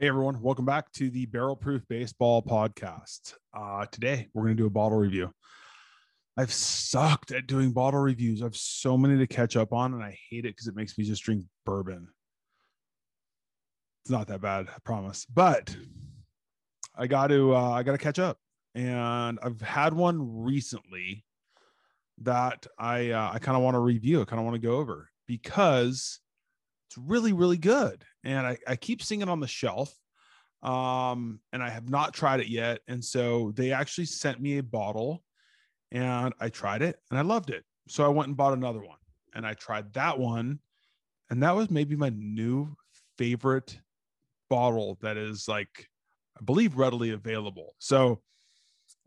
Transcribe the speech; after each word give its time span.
Hey 0.00 0.08
everyone, 0.08 0.40
welcome 0.40 0.64
back 0.64 0.90
to 0.92 1.10
the 1.10 1.26
Barrel 1.26 1.54
Proof 1.54 1.86
Baseball 1.86 2.42
Podcast. 2.42 3.34
Uh, 3.52 3.84
today 3.84 4.28
we're 4.32 4.44
going 4.44 4.56
to 4.56 4.62
do 4.62 4.66
a 4.66 4.70
bottle 4.70 4.96
review. 4.96 5.30
I've 6.38 6.54
sucked 6.54 7.32
at 7.32 7.46
doing 7.46 7.72
bottle 7.72 8.00
reviews. 8.00 8.40
I 8.40 8.46
have 8.46 8.56
so 8.56 8.96
many 8.96 9.18
to 9.18 9.26
catch 9.26 9.58
up 9.58 9.74
on, 9.74 9.92
and 9.92 10.02
I 10.02 10.18
hate 10.30 10.46
it 10.46 10.56
because 10.56 10.68
it 10.68 10.74
makes 10.74 10.96
me 10.96 11.04
just 11.04 11.22
drink 11.22 11.44
bourbon. 11.66 12.08
It's 14.02 14.10
not 14.10 14.26
that 14.28 14.40
bad, 14.40 14.68
I 14.74 14.78
promise. 14.84 15.26
But 15.26 15.76
I 16.96 17.06
got 17.06 17.26
to 17.26 17.54
uh, 17.54 17.70
I 17.72 17.82
got 17.82 17.92
to 17.92 17.98
catch 17.98 18.18
up, 18.18 18.38
and 18.74 19.38
I've 19.42 19.60
had 19.60 19.92
one 19.92 20.42
recently 20.42 21.26
that 22.22 22.66
I 22.78 23.10
uh, 23.10 23.32
I 23.34 23.38
kind 23.38 23.54
of 23.54 23.62
want 23.62 23.74
to 23.74 23.80
review. 23.80 24.22
I 24.22 24.24
kind 24.24 24.40
of 24.40 24.46
want 24.46 24.54
to 24.54 24.66
go 24.66 24.78
over 24.78 25.10
because 25.26 26.20
it's 26.90 26.98
really 26.98 27.32
really 27.32 27.56
good. 27.56 28.04
And 28.24 28.44
I, 28.44 28.58
I 28.66 28.74
keep 28.74 29.00
seeing 29.00 29.20
it 29.20 29.28
on 29.28 29.38
the 29.40 29.46
shelf 29.46 29.94
um 30.62 31.40
and 31.54 31.62
i 31.62 31.70
have 31.70 31.88
not 31.88 32.12
tried 32.12 32.40
it 32.40 32.48
yet. 32.48 32.80
And 32.88 33.02
so 33.02 33.52
they 33.54 33.72
actually 33.72 34.06
sent 34.06 34.40
me 34.40 34.58
a 34.58 34.62
bottle 34.62 35.22
and 35.92 36.34
i 36.40 36.48
tried 36.48 36.82
it 36.82 36.98
and 37.10 37.18
i 37.18 37.22
loved 37.22 37.50
it. 37.50 37.64
So 37.88 38.04
i 38.04 38.08
went 38.08 38.28
and 38.28 38.36
bought 38.36 38.54
another 38.54 38.80
one 38.80 38.98
and 39.34 39.46
i 39.46 39.54
tried 39.54 39.92
that 39.92 40.18
one 40.18 40.58
and 41.30 41.42
that 41.44 41.54
was 41.54 41.70
maybe 41.70 41.94
my 41.94 42.10
new 42.10 42.74
favorite 43.16 43.78
bottle 44.48 44.98
that 45.00 45.16
is 45.16 45.46
like 45.46 45.88
i 46.40 46.44
believe 46.44 46.76
readily 46.76 47.10
available. 47.10 47.76
So 47.78 48.20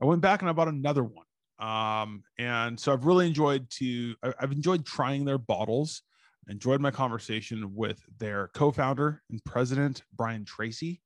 i 0.01 0.05
went 0.05 0.21
back 0.21 0.41
and 0.41 0.49
i 0.49 0.53
bought 0.53 0.69
another 0.69 1.03
one 1.03 1.25
um 1.59 2.23
and 2.39 2.79
so 2.79 2.93
i've 2.93 3.05
really 3.05 3.27
enjoyed 3.27 3.69
to 3.69 4.15
i've 4.23 4.53
enjoyed 4.53 4.85
trying 4.85 5.25
their 5.25 5.37
bottles 5.37 6.01
enjoyed 6.47 6.81
my 6.81 6.91
conversation 6.91 7.73
with 7.75 8.01
their 8.17 8.49
co-founder 8.53 9.21
and 9.29 9.43
president 9.43 10.03
brian 10.15 10.45
treacy. 10.45 10.99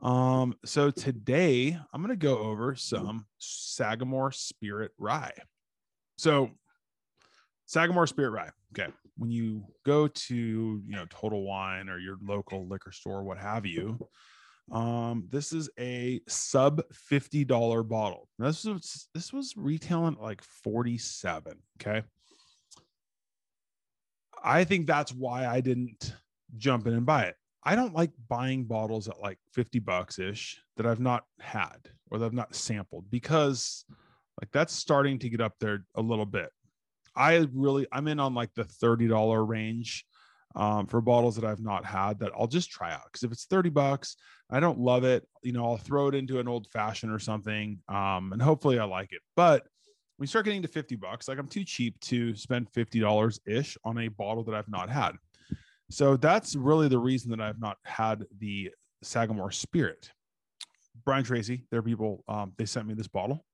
Um 0.00 0.54
so 0.64 0.90
today 0.90 1.78
i'm 1.92 2.02
going 2.02 2.16
to 2.16 2.16
go 2.16 2.38
over 2.38 2.74
some 2.74 3.26
sagamore 3.38 4.32
spirit 4.32 4.92
rye. 4.98 5.32
So 6.16 6.50
sagamore 7.66 8.06
spirit 8.06 8.30
rye 8.30 8.50
okay. 8.72 8.92
When 9.16 9.30
you 9.30 9.64
go 9.84 10.06
to 10.06 10.34
you 10.34 10.96
know 10.96 11.06
total 11.10 11.42
wine 11.42 11.88
or 11.88 11.98
your 11.98 12.18
local 12.22 12.66
liquor 12.68 12.92
store 12.92 13.24
what 13.24 13.38
have 13.38 13.66
you 13.66 13.98
um 14.70 15.26
this 15.30 15.52
is 15.52 15.70
a 15.78 16.20
sub 16.28 16.82
$50 17.10 17.88
bottle. 17.88 18.28
This 18.38 18.64
was 18.64 19.08
this 19.14 19.32
was 19.32 19.54
retailing 19.56 20.16
like 20.20 20.42
47 20.42 21.54
okay 21.80 22.02
I 24.42 24.64
think 24.64 24.86
that's 24.86 25.12
why 25.12 25.46
I 25.46 25.60
didn't 25.60 26.14
jump 26.56 26.86
in 26.86 26.94
and 26.94 27.06
buy 27.06 27.24
it. 27.24 27.36
I 27.64 27.74
don't 27.74 27.94
like 27.94 28.12
buying 28.28 28.64
bottles 28.64 29.08
at 29.08 29.20
like 29.20 29.38
50 29.52 29.80
bucks 29.80 30.18
ish 30.18 30.60
that 30.76 30.86
I've 30.86 31.00
not 31.00 31.24
had 31.40 31.76
or 32.10 32.18
that 32.18 32.24
I've 32.24 32.32
not 32.32 32.54
sampled 32.54 33.10
because 33.10 33.84
like 34.40 34.50
that's 34.52 34.72
starting 34.72 35.18
to 35.18 35.28
get 35.28 35.40
up 35.40 35.54
there 35.60 35.84
a 35.94 36.02
little 36.02 36.26
bit. 36.26 36.50
I 37.16 37.46
really, 37.52 37.86
I'm 37.92 38.08
in 38.08 38.20
on 38.20 38.34
like 38.34 38.54
the 38.54 38.64
$30 38.64 39.46
range 39.46 40.06
um, 40.54 40.86
for 40.86 41.00
bottles 41.00 41.36
that 41.36 41.44
I've 41.44 41.60
not 41.60 41.84
had 41.84 42.20
that 42.20 42.32
I'll 42.38 42.46
just 42.46 42.70
try 42.70 42.92
out. 42.92 43.12
Cause 43.12 43.24
if 43.24 43.32
it's 43.32 43.44
30 43.46 43.70
bucks, 43.70 44.16
I 44.48 44.60
don't 44.60 44.78
love 44.78 45.04
it. 45.04 45.26
You 45.42 45.52
know, 45.52 45.64
I'll 45.64 45.76
throw 45.76 46.08
it 46.08 46.14
into 46.14 46.38
an 46.38 46.48
old 46.48 46.68
fashioned 46.72 47.12
or 47.12 47.18
something 47.18 47.80
um, 47.88 48.32
and 48.32 48.40
hopefully 48.40 48.78
I 48.78 48.84
like 48.84 49.12
it. 49.12 49.20
But 49.36 49.66
we 50.18 50.26
start 50.26 50.44
getting 50.44 50.62
to 50.62 50.68
50 50.68 50.96
bucks, 50.96 51.28
like 51.28 51.38
I'm 51.38 51.48
too 51.48 51.64
cheap 51.64 51.98
to 52.00 52.34
spend 52.34 52.70
$50 52.72 53.38
ish 53.46 53.76
on 53.84 53.98
a 53.98 54.08
bottle 54.08 54.42
that 54.44 54.54
I've 54.54 54.68
not 54.68 54.90
had. 54.90 55.12
So 55.90 56.16
that's 56.16 56.56
really 56.56 56.88
the 56.88 56.98
reason 56.98 57.30
that 57.30 57.40
I've 57.40 57.60
not 57.60 57.78
had 57.84 58.24
the 58.38 58.70
Sagamore 59.02 59.52
Spirit. 59.52 60.10
Brian 61.04 61.24
Treacy, 61.24 61.62
their 61.70 61.82
people, 61.82 62.24
um, 62.28 62.52
they 62.58 62.66
sent 62.66 62.86
me 62.86 62.94
this 62.94 63.08
bottle. 63.08 63.44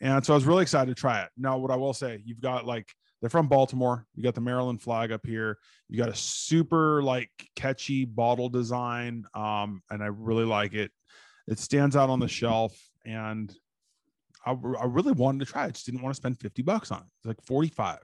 And 0.00 0.24
so 0.24 0.32
I 0.32 0.36
was 0.36 0.46
really 0.46 0.62
excited 0.62 0.94
to 0.94 0.98
try 0.98 1.20
it. 1.20 1.28
Now, 1.36 1.58
what 1.58 1.70
I 1.70 1.76
will 1.76 1.92
say, 1.92 2.22
you've 2.24 2.40
got 2.40 2.66
like, 2.66 2.88
they're 3.20 3.28
from 3.28 3.48
Baltimore. 3.48 4.06
You 4.14 4.22
got 4.22 4.34
the 4.34 4.40
Maryland 4.40 4.80
flag 4.80 5.12
up 5.12 5.26
here. 5.26 5.58
You 5.88 5.98
got 5.98 6.08
a 6.08 6.14
super 6.14 7.02
like 7.02 7.30
catchy 7.54 8.06
bottle 8.06 8.48
design. 8.48 9.24
Um, 9.34 9.82
and 9.90 10.02
I 10.02 10.06
really 10.06 10.46
like 10.46 10.72
it. 10.72 10.90
It 11.46 11.58
stands 11.58 11.96
out 11.96 12.08
on 12.08 12.18
the 12.18 12.28
shelf. 12.28 12.74
And 13.04 13.54
I, 14.44 14.52
I 14.52 14.84
really 14.86 15.12
wanted 15.12 15.40
to 15.44 15.52
try. 15.52 15.64
I 15.64 15.70
just 15.70 15.86
didn't 15.86 16.02
want 16.02 16.14
to 16.14 16.20
spend 16.20 16.40
50 16.40 16.62
bucks 16.62 16.90
on 16.90 16.98
it. 16.98 17.06
It's 17.18 17.26
like 17.26 17.42
45. 17.42 17.98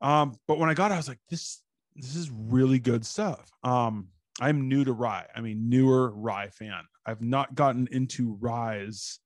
Um, 0.00 0.34
but 0.48 0.58
when 0.58 0.70
I 0.70 0.74
got 0.74 0.90
it, 0.90 0.94
I 0.94 0.98
was 0.98 1.08
like, 1.08 1.20
this, 1.28 1.60
this 1.94 2.16
is 2.16 2.30
really 2.30 2.78
good 2.78 3.04
stuff. 3.04 3.50
Um, 3.62 4.08
I'm 4.40 4.68
new 4.68 4.84
to 4.84 4.92
rye. 4.92 5.26
I 5.34 5.40
mean, 5.40 5.68
newer 5.68 6.10
rye 6.10 6.48
fan. 6.48 6.84
I've 7.04 7.20
not 7.20 7.54
gotten 7.54 7.88
into 7.90 8.38
ryes, 8.40 9.18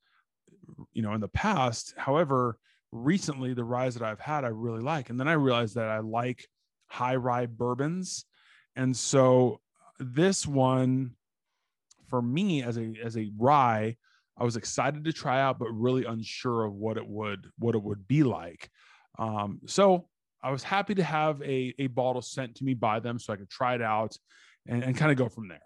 you 0.93 1.03
know, 1.03 1.13
in 1.13 1.21
the 1.21 1.29
past. 1.29 1.95
However, 1.97 2.59
recently 2.91 3.55
the 3.55 3.65
ryes 3.65 3.95
that 3.95 4.03
I've 4.03 4.21
had, 4.21 4.45
I 4.45 4.49
really 4.49 4.81
like. 4.81 5.11
And 5.11 5.21
then 5.21 5.29
I 5.29 5.35
realized 5.35 5.77
that 5.77 5.89
I 5.89 6.01
like 6.01 6.47
high 6.89 7.17
rye 7.17 7.47
bourbons. 7.47 8.25
And 8.75 8.97
so 8.97 9.61
this 10.01 10.47
one 10.47 11.13
for 12.09 12.21
me 12.21 12.63
as 12.63 12.77
a, 12.77 12.95
as 13.03 13.17
a 13.17 13.31
rye, 13.39 13.97
I 14.39 14.45
was 14.45 14.57
excited 14.57 15.05
to 15.05 15.13
try 15.13 15.41
out, 15.41 15.59
but 15.59 15.69
really 15.71 16.05
unsure 16.05 16.65
of 16.65 16.75
what 16.75 16.97
it 16.97 17.07
would 17.07 17.49
what 17.59 17.75
it 17.75 17.83
would 17.83 18.07
be 18.09 18.23
like. 18.23 18.69
Um, 19.19 19.61
so 19.67 20.09
I 20.43 20.51
was 20.51 20.63
happy 20.63 20.95
to 20.97 21.05
have 21.05 21.41
a, 21.43 21.75
a 21.79 21.87
bottle 21.87 22.21
sent 22.21 22.57
to 22.57 22.65
me 22.65 22.75
by 22.75 23.01
them 23.01 23.19
so 23.19 23.33
I 23.33 23.37
could 23.37 23.49
try 23.49 23.75
it 23.75 23.83
out 23.83 24.17
and, 24.67 24.83
and 24.83 24.97
kind 24.97 25.11
of 25.11 25.17
go 25.17 25.29
from 25.29 25.49
there. 25.49 25.61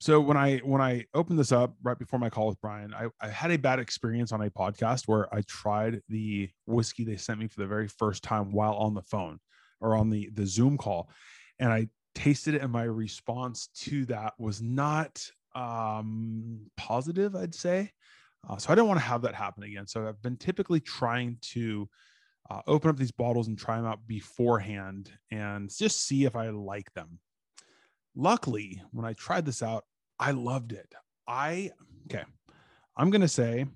So 0.00 0.20
when 0.20 0.36
I 0.36 0.58
when 0.58 0.80
I 0.80 1.04
opened 1.14 1.38
this 1.38 1.52
up 1.52 1.74
right 1.82 1.98
before 1.98 2.18
my 2.18 2.30
call 2.30 2.48
with 2.48 2.60
Brian, 2.60 2.94
I, 2.94 3.08
I 3.20 3.28
had 3.28 3.50
a 3.50 3.58
bad 3.58 3.78
experience 3.78 4.32
on 4.32 4.40
a 4.40 4.50
podcast 4.50 5.02
where 5.06 5.32
I 5.34 5.42
tried 5.42 6.00
the 6.08 6.48
whiskey 6.66 7.04
they 7.04 7.16
sent 7.16 7.40
me 7.40 7.48
for 7.48 7.60
the 7.60 7.66
very 7.66 7.88
first 7.88 8.22
time 8.22 8.52
while 8.52 8.74
on 8.74 8.94
the 8.94 9.02
phone 9.02 9.38
or 9.80 9.94
on 9.94 10.10
the 10.10 10.30
the 10.32 10.46
Zoom 10.46 10.78
call, 10.78 11.10
and 11.58 11.72
I 11.72 11.88
tasted 12.14 12.54
it, 12.54 12.62
and 12.62 12.72
my 12.72 12.84
response 12.84 13.68
to 13.80 14.06
that 14.06 14.32
was 14.38 14.62
not 14.62 15.22
um, 15.56 16.70
positive, 16.76 17.34
I'd 17.34 17.54
say. 17.54 17.90
Uh, 18.48 18.58
so 18.58 18.72
I 18.72 18.76
don't 18.76 18.86
want 18.86 19.00
to 19.00 19.06
have 19.06 19.22
that 19.22 19.34
happen 19.34 19.64
again. 19.64 19.86
So 19.86 20.06
I've 20.06 20.22
been 20.22 20.36
typically 20.36 20.78
trying 20.80 21.38
to 21.52 21.88
uh, 22.48 22.60
open 22.66 22.90
up 22.90 22.96
these 22.96 23.10
bottles 23.10 23.48
and 23.48 23.58
try 23.58 23.76
them 23.76 23.86
out 23.86 24.06
beforehand 24.06 25.10
and 25.32 25.68
just 25.74 26.06
see 26.06 26.24
if 26.24 26.36
I 26.36 26.50
like 26.50 26.92
them. 26.92 27.18
Luckily, 28.14 28.80
when 28.92 29.04
I 29.04 29.14
tried 29.14 29.46
this 29.46 29.62
out, 29.62 29.84
I 30.18 30.30
loved 30.30 30.72
it. 30.72 30.94
I, 31.26 31.72
okay, 32.06 32.24
I'm 32.96 33.10
going 33.10 33.22
to 33.22 33.28
say 33.28 33.66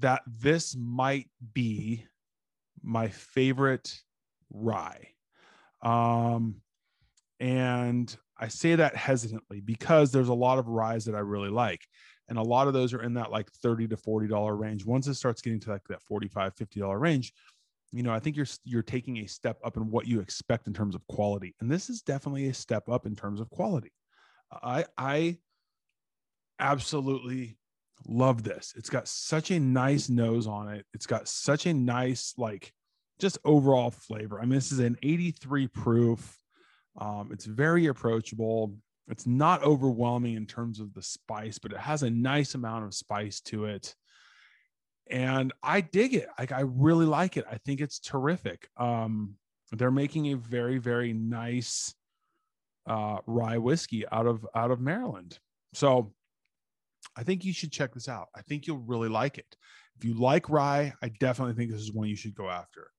that 0.00 0.22
this 0.26 0.76
might 0.76 1.28
be 1.54 2.04
my 2.82 3.08
favorite 3.08 3.98
rye. 4.50 5.08
Um, 5.82 6.56
and 7.40 8.14
I 8.38 8.48
say 8.48 8.74
that 8.76 8.96
hesitantly 8.96 9.60
because 9.60 10.12
there's 10.12 10.28
a 10.28 10.34
lot 10.34 10.58
of 10.58 10.68
ryes 10.68 11.04
that 11.06 11.14
I 11.14 11.20
really 11.20 11.50
like. 11.50 11.86
And 12.28 12.38
a 12.38 12.42
lot 12.42 12.68
of 12.68 12.74
those 12.74 12.92
are 12.92 13.02
in 13.02 13.14
that 13.14 13.30
like 13.30 13.50
30 13.50 13.88
to 13.88 13.96
$40 13.96 14.58
range. 14.58 14.84
Once 14.84 15.06
it 15.06 15.14
starts 15.14 15.40
getting 15.40 15.60
to 15.60 15.70
like 15.70 15.88
that 15.88 16.02
45, 16.02 16.54
$50 16.54 17.00
range, 17.00 17.32
you 17.92 18.02
know, 18.02 18.12
I 18.12 18.20
think 18.20 18.36
you're 18.36 18.46
you're 18.64 18.82
taking 18.82 19.18
a 19.18 19.26
step 19.26 19.58
up 19.64 19.76
in 19.76 19.90
what 19.90 20.06
you 20.06 20.20
expect 20.20 20.66
in 20.66 20.74
terms 20.74 20.94
of 20.94 21.06
quality. 21.06 21.54
And 21.60 21.70
this 21.70 21.88
is 21.88 22.02
definitely 22.02 22.48
a 22.48 22.54
step 22.54 22.88
up 22.88 23.06
in 23.06 23.16
terms 23.16 23.40
of 23.40 23.48
quality. 23.50 23.92
I 24.52 24.84
I 24.98 25.38
absolutely 26.60 27.56
love 28.06 28.42
this. 28.42 28.74
It's 28.76 28.90
got 28.90 29.08
such 29.08 29.50
a 29.50 29.58
nice 29.58 30.08
nose 30.08 30.46
on 30.46 30.68
it. 30.68 30.84
It's 30.92 31.06
got 31.06 31.28
such 31.28 31.66
a 31.66 31.72
nice 31.72 32.34
like 32.36 32.72
just 33.18 33.38
overall 33.44 33.90
flavor. 33.90 34.38
I 34.38 34.42
mean, 34.42 34.50
this 34.50 34.70
is 34.70 34.80
an 34.80 34.98
83 35.02 35.68
proof 35.68 36.37
um, 36.98 37.30
it's 37.32 37.44
very 37.44 37.86
approachable. 37.86 38.74
It's 39.08 39.26
not 39.26 39.62
overwhelming 39.62 40.34
in 40.34 40.46
terms 40.46 40.80
of 40.80 40.92
the 40.94 41.02
spice, 41.02 41.58
but 41.58 41.72
it 41.72 41.78
has 41.78 42.02
a 42.02 42.10
nice 42.10 42.54
amount 42.54 42.84
of 42.84 42.94
spice 42.94 43.40
to 43.42 43.64
it. 43.64 43.94
And 45.10 45.52
I 45.62 45.80
dig 45.80 46.14
it. 46.14 46.28
Like 46.38 46.52
I 46.52 46.60
really 46.60 47.06
like 47.06 47.36
it. 47.36 47.46
I 47.50 47.56
think 47.64 47.80
it's 47.80 47.98
terrific. 47.98 48.68
Um, 48.76 49.36
they're 49.72 49.90
making 49.90 50.32
a 50.32 50.36
very, 50.36 50.78
very 50.78 51.12
nice 51.12 51.94
uh, 52.86 53.18
rye 53.26 53.58
whiskey 53.58 54.04
out 54.10 54.26
of 54.26 54.46
out 54.54 54.70
of 54.70 54.80
Maryland. 54.80 55.38
So 55.74 56.12
I 57.16 57.22
think 57.22 57.44
you 57.44 57.52
should 57.52 57.72
check 57.72 57.94
this 57.94 58.08
out. 58.08 58.28
I 58.34 58.42
think 58.42 58.66
you'll 58.66 58.78
really 58.78 59.08
like 59.08 59.38
it. 59.38 59.56
If 59.96 60.04
you 60.04 60.14
like 60.14 60.48
rye, 60.48 60.92
I 61.02 61.08
definitely 61.08 61.54
think 61.54 61.70
this 61.70 61.80
is 61.80 61.92
one 61.92 62.08
you 62.08 62.16
should 62.16 62.34
go 62.34 62.48
after. 62.48 62.90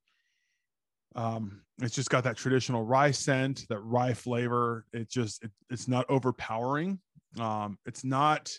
Um, 1.15 1.61
it's 1.81 1.95
just 1.95 2.09
got 2.09 2.23
that 2.25 2.37
traditional 2.37 2.83
rye 2.83 3.11
scent, 3.11 3.65
that 3.69 3.79
rye 3.79 4.13
flavor. 4.13 4.85
It 4.93 5.09
just 5.09 5.43
it, 5.43 5.51
it's 5.69 5.87
not 5.87 6.05
overpowering. 6.09 6.99
Um, 7.39 7.77
it's 7.85 8.03
not 8.03 8.51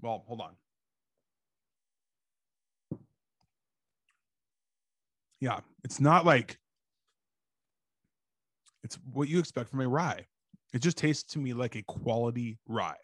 well. 0.00 0.24
Hold 0.26 0.40
on. 0.40 0.56
Yeah, 5.40 5.60
it's 5.84 6.00
not 6.00 6.24
like 6.24 6.58
it's 8.82 8.98
what 9.12 9.28
you 9.28 9.38
expect 9.38 9.70
from 9.70 9.80
a 9.80 9.88
rye. 9.88 10.26
It 10.72 10.82
just 10.82 10.96
tastes 10.98 11.32
to 11.34 11.38
me 11.38 11.52
like 11.54 11.76
a 11.76 11.82
quality 11.82 12.58
rye. 12.68 12.96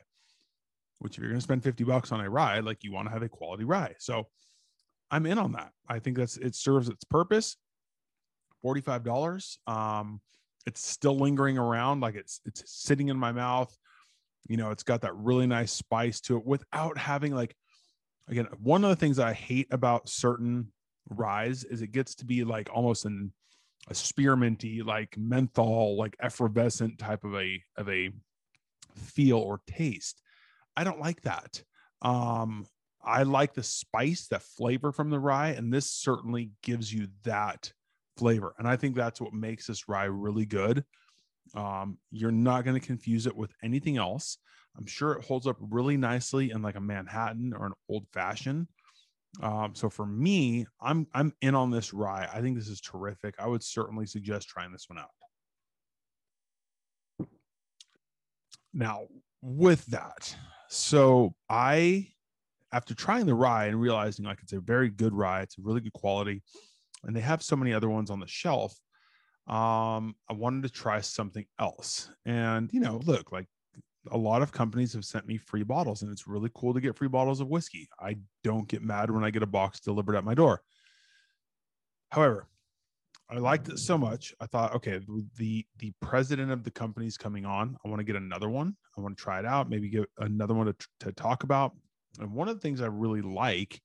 which 0.99 1.17
if 1.17 1.21
you're 1.21 1.31
going 1.31 1.39
to 1.39 1.43
spend 1.45 1.63
50 1.65 1.85
bucks 1.85 2.13
on 2.13 2.21
a 2.21 2.29
rye, 2.29 2.61
like 2.61 2.85
you 2.85 2.93
want 2.93 3.09
to 3.09 3.13
have 3.13 3.23
a 3.23 3.29
quality 3.29 3.65
rye. 3.65 3.95
So 3.99 4.29
I'm 5.11 5.27
in 5.27 5.39
on 5.39 5.53
that. 5.53 5.73
I 5.89 5.99
think 5.99 6.17
that's 6.17 6.37
it 6.37 6.55
serves 6.55 6.89
its 6.89 7.05
purpose. 7.05 7.57
$45. 8.65 9.59
Um, 9.67 10.21
it's 10.67 10.87
still 10.87 11.17
lingering 11.17 11.59
around, 11.59 12.01
like 12.01 12.15
it's 12.15 12.41
it's 12.45 12.63
sitting 12.67 13.09
in 13.09 13.17
my 13.17 13.33
mouth. 13.33 13.75
You 14.49 14.57
know, 14.57 14.71
it's 14.71 14.83
got 14.83 15.03
that 15.03 15.17
really 15.17 15.47
nice 15.47 15.73
spice 15.73 16.21
to 16.23 16.37
it 16.37 16.45
without 16.45 16.99
having 16.99 17.35
like 17.35 17.55
again, 18.29 18.47
one 18.63 18.85
of 18.85 18.91
the 18.91 18.97
things 18.97 19.19
I 19.19 19.33
hate 19.33 19.69
about 19.71 20.09
certain 20.09 20.73
ryes 21.09 21.65
is 21.65 21.83
it 21.83 21.93
gets 21.93 22.15
to 22.17 22.25
be 22.25 22.45
like 22.45 22.69
almost 22.73 23.05
an 23.05 23.33
a 23.89 23.95
spearminty, 23.95 24.85
like 24.85 25.17
menthol, 25.17 25.97
like 25.97 26.17
effervescent 26.21 26.99
type 26.99 27.25
of 27.25 27.35
a 27.35 27.63
of 27.77 27.89
a 27.89 28.11
feel 28.95 29.39
or 29.39 29.61
taste. 29.67 30.23
I 30.77 30.85
don't 30.85 31.01
like 31.01 31.23
that. 31.23 31.63
Um, 32.03 32.67
I 33.03 33.23
like 33.23 33.55
the 33.55 33.63
spice, 33.63 34.27
that 34.29 34.43
flavor 34.43 34.93
from 34.93 35.11
the 35.11 35.19
rye, 35.19 35.51
and 35.51 35.73
this 35.73 35.91
certainly 35.91 36.51
gives 36.63 36.93
you 36.93 37.09
that 37.25 37.73
flavor. 38.21 38.55
And 38.59 38.69
I 38.69 38.77
think 38.77 38.95
that's 38.95 39.21
what 39.21 39.33
makes 39.33 39.67
this 39.67 39.89
rye 39.89 40.05
really 40.05 40.47
good. 40.47 40.85
Um, 41.55 41.99
you're 42.13 42.31
not 42.31 42.65
going 42.65 42.79
to 42.79 42.87
confuse 42.87 43.27
it 43.27 43.35
with 43.35 43.51
anything 43.65 43.97
else. 43.97 44.39
I'm 44.79 44.87
sure 44.87 45.13
it 45.13 45.25
holds 45.25 45.47
up 45.47 45.57
really 45.59 45.97
nicely 45.97 46.53
in 46.53 46.63
like 46.63 46.77
a 46.77 46.81
Manhattan 46.81 47.53
or 47.57 47.67
an 47.67 47.73
old 47.89 48.07
fashioned. 48.13 48.69
Um, 49.43 49.75
so 49.75 49.89
for 49.89 50.07
me, 50.07 50.67
I'm 50.81 51.07
I'm 51.15 51.33
in 51.41 51.55
on 51.55 51.71
this 51.71 51.95
rye. 51.95 52.29
I 52.33 52.41
think 52.41 52.57
this 52.57 52.69
is 52.69 52.81
terrific. 52.81 53.35
I 53.39 53.47
would 53.47 53.63
certainly 53.63 54.07
suggest 54.07 54.49
trying 54.49 54.73
this 54.73 54.87
one 54.89 54.99
out. 54.99 57.29
Now, 58.73 59.07
with 59.41 59.87
that, 59.87 60.35
so 60.69 61.35
I 61.49 62.09
after 62.73 62.95
trying 62.95 63.27
the 63.27 63.35
rye 63.35 63.67
and 63.67 63.81
realizing 63.81 64.25
like 64.25 64.41
it's 64.43 64.53
a 64.53 64.61
very 64.61 64.91
good 64.91 65.15
rye, 65.15 65.43
it's 65.43 65.59
a 65.59 65.63
really 65.63 65.81
good 65.81 65.93
quality, 65.93 66.43
and 67.05 67.15
they 67.15 67.21
have 67.21 67.43
so 67.43 67.57
many 67.57 67.73
other 67.73 67.89
ones 67.89 68.11
on 68.11 68.21
the 68.21 68.27
shelf. 68.27 68.75
Um, 69.47 70.15
I 70.29 70.35
wanted 70.35 70.63
to 70.63 70.69
try 70.69 71.01
something 71.01 71.47
else. 71.59 72.11
And 72.25 72.71
you 72.73 72.81
know, 72.81 73.01
look, 73.05 73.33
like 73.33 73.47
a 74.11 74.19
lot 74.19 74.43
of 74.43 74.53
companies 74.53 74.93
have 74.95 75.05
sent 75.05 75.27
me 75.27 75.37
free 75.37 75.63
bottles, 75.63 76.03
and 76.03 76.11
it's 76.11 76.27
really 76.27 76.51
cool 76.55 76.75
to 76.75 76.81
get 76.81 76.97
free 76.97 77.09
bottles 77.09 77.41
of 77.41 77.49
whiskey. 77.49 77.89
I 77.99 78.17
don't 78.45 78.69
get 78.69 78.83
mad 78.83 79.11
when 79.11 79.25
I 79.25 79.31
get 79.31 79.43
a 79.43 79.47
box 79.47 79.81
delivered 79.81 80.17
at 80.17 80.25
my 80.25 80.35
door. 80.35 80.63
However, 82.11 82.49
I 83.31 83.39
liked 83.39 83.69
it 83.69 83.79
so 83.79 83.97
much. 83.97 84.35
I 84.41 84.47
thought, 84.47 84.75
okay, 84.75 85.01
the 85.37 85.65
the 85.79 85.93
president 86.01 86.51
of 86.51 86.65
the 86.65 86.71
company 86.71 87.07
is 87.07 87.17
coming 87.17 87.47
on. 87.47 87.77
I 87.85 87.89
want 87.89 88.01
to 88.01 88.05
get 88.05 88.17
another 88.17 88.49
one. 88.49 88.77
I 88.97 89.01
want 89.01 89.17
to 89.17 89.23
try 89.23 89.39
it 89.39 89.47
out. 89.47 89.71
Maybe 89.71 89.89
get 89.89 90.09
another 90.19 90.55
one 90.55 90.67
to, 90.67 90.75
to 91.01 91.13
talk 91.13 91.45
about. 91.45 91.73
And 92.19 92.33
one 92.33 92.49
of 92.49 92.57
the 92.57 92.61
things 92.61 92.81
I 92.81 92.87
really 92.87 93.23
like 93.23 93.81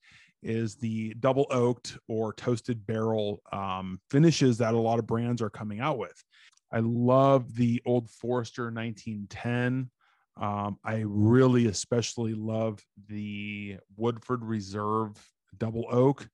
is 0.45 0.75
the 0.75 1.13
double 1.19 1.47
oaked 1.49 1.97
or 2.07 2.31
toasted 2.33 2.85
barrel 2.85 3.41
um, 3.51 3.99
finishes 4.09 4.59
that 4.59 4.73
a 4.73 4.79
lot 4.79 4.99
of 4.99 5.07
brands 5.07 5.41
are 5.41 5.49
coming 5.49 5.79
out 5.79 5.97
with. 5.97 6.23
I 6.71 6.79
love 6.79 7.55
the 7.55 7.81
Old 7.85 8.09
Forester 8.09 8.65
1910. 8.65 9.89
Um, 10.37 10.77
I 10.83 11.03
really 11.05 11.67
especially 11.67 12.33
love 12.33 12.79
the 13.07 13.77
Woodford 13.97 14.43
Reserve 14.43 15.17
double 15.57 15.85
oak. 15.89 16.27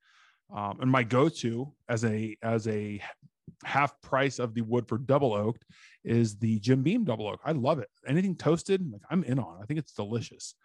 Um, 0.54 0.80
and 0.82 0.92
my 0.92 1.04
go-to 1.04 1.72
as 1.88 2.04
a 2.04 2.36
as 2.42 2.68
a 2.68 3.02
half 3.64 4.00
price 4.02 4.40
of 4.40 4.54
the 4.54 4.62
Woodford 4.62 5.08
double 5.08 5.34
oaked 5.34 5.64
is 6.04 6.38
the 6.38 6.60
Jim 6.60 6.84
Beam 6.84 7.04
double 7.06 7.28
oak. 7.28 7.40
I 7.46 7.52
love 7.52 7.80
it. 7.80 7.90
Anything 8.08 8.36
toasted, 8.36 8.92
like 8.92 9.02
I'm 9.10 9.24
in 9.24 9.40
on. 9.40 9.60
I 9.62 9.66
think 9.66 9.80
it's 9.80 9.94
delicious. 9.94 10.56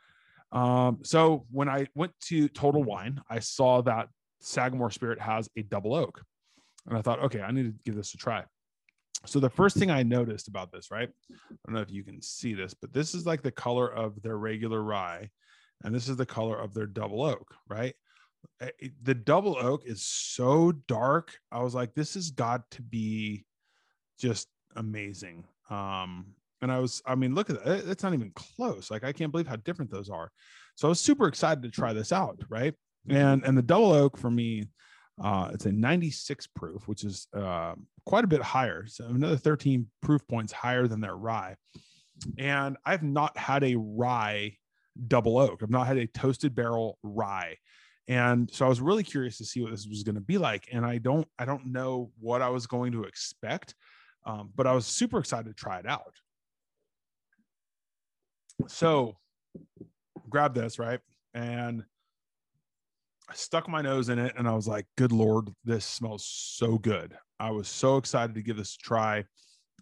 Um, 0.52 1.00
so 1.02 1.44
when 1.50 1.69
I 1.69 1.87
went 1.94 2.12
to 2.26 2.48
Total 2.48 2.82
Wine, 2.82 3.20
I 3.28 3.40
saw 3.40 3.82
that 3.82 4.08
Sagamore 4.40 4.90
Spirit 4.90 5.20
has 5.20 5.48
a 5.56 5.62
double 5.62 5.94
oak, 5.94 6.22
and 6.87 6.96
I 6.96 7.02
thought, 7.02 7.20
okay, 7.25 7.40
I 7.40 7.50
need 7.50 7.64
to 7.64 7.75
give 7.84 7.96
this 7.96 8.14
a 8.14 8.16
try. 8.16 8.44
So 9.25 9.40
the 9.40 9.50
first 9.50 9.76
thing 9.76 9.90
I 9.90 10.02
noticed 10.02 10.46
about 10.46 10.70
this, 10.70 10.90
right? 10.90 11.08
I 11.31 11.54
don't 11.66 11.75
know 11.75 11.81
if 11.81 11.90
you 11.90 12.04
can 12.04 12.22
see 12.22 12.54
this, 12.54 12.75
but 12.75 12.93
this 12.93 13.14
is 13.14 13.26
like 13.26 13.43
the 13.43 13.50
color 13.50 13.93
of 13.93 14.22
their 14.22 14.38
regular 14.38 14.82
rye, 14.82 15.31
and 15.82 15.94
this 15.94 16.08
is 16.08 16.16
the 16.16 16.26
color 16.26 16.58
of 16.58 16.75
their 16.75 16.87
double 16.87 17.22
oak, 17.22 17.54
right? 17.69 17.94
Eh, 18.60 18.88
the 19.02 19.14
double 19.14 19.56
oak 19.58 19.82
is 19.84 20.02
so 20.02 20.72
dark. 20.87 21.37
I 21.50 21.62
was 21.62 21.75
like, 21.75 21.94
this 21.94 22.14
has 22.14 22.31
got 22.31 22.70
to 22.72 22.82
be 22.82 23.44
just 24.19 24.49
amazing. 24.76 25.44
Um, 25.70 26.34
and 26.62 26.72
I 26.72 26.78
was, 26.78 27.02
I 27.06 27.14
mean, 27.14 27.34
look 27.34 27.50
at 27.50 27.64
that. 27.64 27.88
It's 27.88 28.02
not 28.02 28.14
even 28.14 28.32
close. 28.34 28.90
Like, 28.90 29.04
I 29.04 29.12
can't 29.12 29.30
believe 29.30 29.46
how 29.46 29.56
different 29.56 29.90
those 29.90 30.08
are. 30.08 30.30
So 30.76 30.88
I 30.88 30.90
was 30.90 31.00
super 31.00 31.26
excited 31.26 31.62
to 31.62 31.70
try 31.70 31.92
this 31.92 32.12
out. 32.12 32.40
Right. 32.48 32.74
And, 33.08 33.44
and 33.44 33.56
the 33.56 33.62
double 33.62 33.92
oak 33.92 34.16
for 34.16 34.30
me, 34.30 34.64
uh, 35.22 35.50
it's 35.52 35.66
a 35.66 35.72
96 35.72 36.46
proof, 36.48 36.88
which 36.88 37.04
is 37.04 37.28
uh, 37.34 37.74
quite 38.04 38.24
a 38.24 38.28
bit 38.28 38.42
higher. 38.42 38.86
So 38.86 39.04
another 39.06 39.36
13 39.36 39.86
proof 40.02 40.26
points 40.28 40.52
higher 40.52 40.86
than 40.86 41.00
their 41.00 41.16
rye. 41.16 41.56
And 42.38 42.76
I've 42.84 43.02
not 43.02 43.36
had 43.36 43.62
a 43.62 43.76
rye 43.76 44.56
double 45.06 45.38
oak. 45.38 45.62
I've 45.62 45.70
not 45.70 45.86
had 45.86 45.98
a 45.98 46.06
toasted 46.06 46.54
barrel 46.54 46.98
rye. 47.02 47.56
And 48.08 48.50
so 48.52 48.64
I 48.64 48.68
was 48.68 48.80
really 48.80 49.02
curious 49.02 49.38
to 49.38 49.44
see 49.44 49.60
what 49.60 49.70
this 49.70 49.86
was 49.86 50.02
going 50.02 50.14
to 50.14 50.20
be 50.20 50.38
like. 50.38 50.68
And 50.72 50.84
I 50.84 50.98
don't, 50.98 51.26
I 51.38 51.44
don't 51.44 51.66
know 51.66 52.10
what 52.20 52.40
I 52.40 52.48
was 52.48 52.66
going 52.66 52.92
to 52.92 53.04
expect, 53.04 53.74
um, 54.24 54.50
but 54.54 54.66
I 54.66 54.72
was 54.72 54.86
super 54.86 55.18
excited 55.18 55.48
to 55.48 55.54
try 55.54 55.78
it 55.78 55.86
out. 55.86 56.14
So 58.68 59.16
grab 60.28 60.54
this, 60.54 60.78
right? 60.78 61.00
And 61.34 61.84
I 63.28 63.34
stuck 63.34 63.68
my 63.68 63.82
nose 63.82 64.08
in 64.08 64.18
it 64.18 64.34
and 64.36 64.48
I 64.48 64.54
was 64.54 64.68
like, 64.68 64.86
good 64.96 65.12
Lord, 65.12 65.50
this 65.64 65.84
smells 65.84 66.24
so 66.26 66.78
good. 66.78 67.16
I 67.38 67.50
was 67.50 67.68
so 67.68 67.96
excited 67.96 68.34
to 68.34 68.42
give 68.42 68.56
this 68.56 68.76
a 68.76 68.84
try 68.84 69.24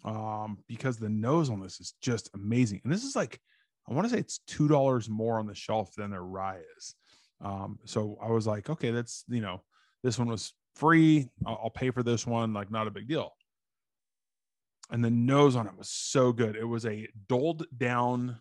um, 0.03 0.57
because 0.67 0.97
the 0.97 1.09
nose 1.09 1.49
on 1.49 1.59
this 1.61 1.79
is 1.79 1.93
just 2.01 2.29
amazing. 2.33 2.81
And 2.83 2.91
this 2.91 3.03
is 3.03 3.15
like, 3.15 3.39
I 3.89 3.93
want 3.93 4.07
to 4.07 4.13
say 4.13 4.19
it's 4.19 4.39
$2 4.49 5.09
more 5.09 5.39
on 5.39 5.45
the 5.45 5.55
shelf 5.55 5.93
than 5.95 6.11
their 6.11 6.23
rye 6.23 6.59
is. 6.77 6.95
Um, 7.41 7.79
so 7.85 8.17
I 8.21 8.29
was 8.31 8.47
like, 8.47 8.69
okay, 8.69 8.91
that's, 8.91 9.23
you 9.27 9.41
know, 9.41 9.61
this 10.03 10.17
one 10.17 10.27
was 10.27 10.53
free. 10.75 11.29
I'll, 11.45 11.59
I'll 11.65 11.69
pay 11.69 11.91
for 11.91 12.01
this 12.01 12.25
one. 12.25 12.53
Like, 12.53 12.71
not 12.71 12.87
a 12.87 12.91
big 12.91 13.07
deal. 13.07 13.31
And 14.91 15.03
the 15.03 15.11
nose 15.11 15.55
on 15.55 15.67
it 15.67 15.77
was 15.77 15.89
so 15.89 16.31
good. 16.31 16.55
It 16.55 16.63
was 16.63 16.85
a 16.85 17.07
doled 17.27 17.65
down 17.75 18.39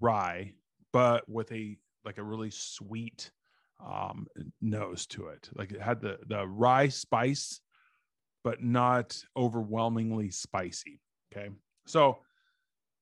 rye, 0.00 0.52
but 0.92 1.28
with 1.28 1.50
a 1.52 1.76
like 2.04 2.18
a 2.18 2.22
really 2.22 2.50
sweet 2.50 3.30
um, 3.84 4.26
nose 4.60 5.06
to 5.06 5.28
it. 5.28 5.48
Like 5.54 5.72
it 5.72 5.80
had 5.80 6.00
the 6.00 6.18
the 6.26 6.46
rye 6.46 6.88
spice, 6.88 7.60
but 8.44 8.62
not 8.62 9.18
overwhelmingly 9.36 10.30
spicy. 10.30 11.00
Okay, 11.32 11.48
so 11.86 12.18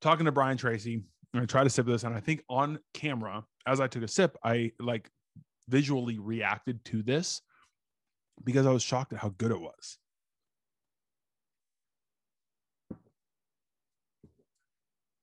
talking 0.01 0.27
to 0.27 0.33
Brian 0.33 0.59
Treacy, 0.59 1.03
gonna 1.35 1.47
try 1.47 1.65
to 1.65 1.71
sip 1.71 1.87
this, 1.87 2.05
and 2.05 2.15
I 2.15 2.21
think 2.21 2.43
on 2.49 2.79
camera 2.95 3.45
as 3.67 3.81
I 3.81 3.89
took 3.89 4.03
a 4.03 4.09
sip, 4.09 4.37
I 4.45 4.73
like 4.79 5.11
visually 5.69 6.19
reacted 6.19 6.85
to 6.87 7.03
this 7.03 7.43
because 8.45 8.67
I 8.67 8.71
was 8.71 8.83
shocked 8.83 9.13
at 9.13 9.19
how 9.19 9.31
good 9.37 9.51
it 9.51 9.61
was. 9.61 9.99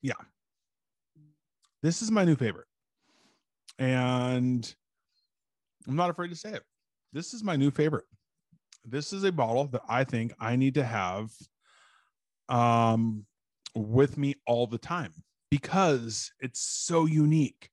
Yeah, 0.01 0.15
this 1.83 2.01
is 2.01 2.09
my 2.09 2.23
new 2.23 2.35
favorite. 2.35 2.65
And 3.77 4.73
I'm 5.87 5.95
not 5.95 6.09
afraid 6.09 6.29
to 6.29 6.35
say 6.35 6.53
it. 6.53 6.63
This 7.11 7.33
is 7.33 7.43
my 7.43 7.55
new 7.55 7.69
favorite. 7.69 8.05
This 8.85 9.13
is 9.13 9.23
a 9.25 9.31
bottle 9.31 9.67
that 9.67 9.81
I 9.87 10.03
think 10.05 10.33
I 10.39 10.55
need 10.55 10.73
to 10.75 10.83
have 10.83 11.29
um, 12.49 13.25
with 13.75 14.17
me 14.17 14.35
all 14.47 14.65
the 14.65 14.77
time 14.77 15.13
because 15.51 16.31
it's 16.39 16.61
so 16.61 17.05
unique. 17.05 17.69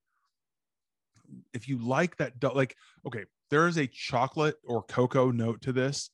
If 1.54 1.68
you 1.68 1.78
like 1.78 2.16
that, 2.16 2.34
like, 2.54 2.76
okay, 3.06 3.24
there 3.48 3.68
is 3.68 3.78
a 3.78 3.86
chocolate 3.86 4.56
or 4.66 4.82
cocoa 4.82 5.30
note 5.30 5.62
to 5.62 5.72
this 5.72 6.10